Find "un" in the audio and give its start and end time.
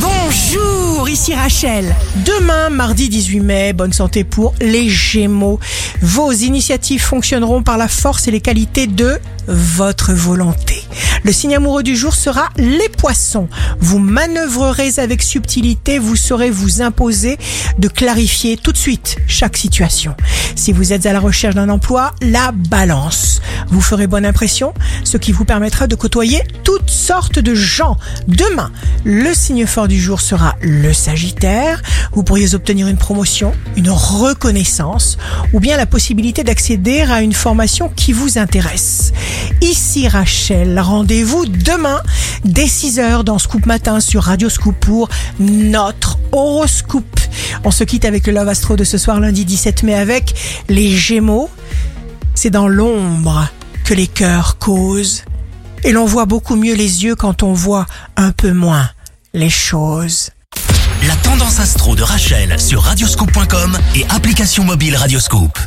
58.16-58.32